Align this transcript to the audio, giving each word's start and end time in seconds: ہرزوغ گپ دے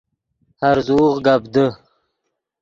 ہرزوغ 0.61 1.13
گپ 1.25 1.43
دے 1.53 1.65